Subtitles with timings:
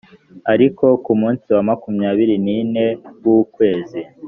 [0.53, 2.87] ariko ku munsi wa makumyabiri n ine
[3.23, 3.99] w ukwezi